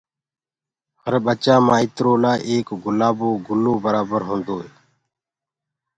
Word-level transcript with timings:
هر 1.01 1.13
ٻچآ 1.25 1.55
ٻآئترو 1.67 2.13
لآ 2.23 2.33
ايڪ 2.47 2.67
گُلآبو 2.83 3.29
گُلو 3.45 3.73
برآبر 3.83 4.21
هوندوئي 4.29 4.69